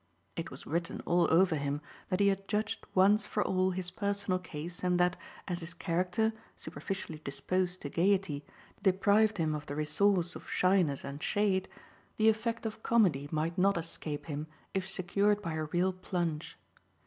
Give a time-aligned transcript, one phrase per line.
[0.35, 4.39] It was written all over him that he had judged once for all his personal
[4.39, 5.15] case and that,
[5.47, 8.43] as his character, superficially disposed to gaiety,
[8.81, 11.69] deprived him of the resource of shyness and shade,
[12.17, 16.57] the effect of comedy might not escape him if secured by a real plunge.